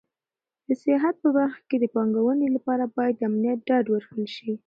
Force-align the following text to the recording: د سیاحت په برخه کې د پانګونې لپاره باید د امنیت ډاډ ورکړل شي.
د 0.67 0.69
سیاحت 0.83 1.15
په 1.23 1.29
برخه 1.37 1.61
کې 1.69 1.77
د 1.79 1.85
پانګونې 1.95 2.47
لپاره 2.55 2.83
باید 2.97 3.15
د 3.17 3.21
امنیت 3.29 3.59
ډاډ 3.67 3.85
ورکړل 3.89 4.27
شي. 4.35 4.51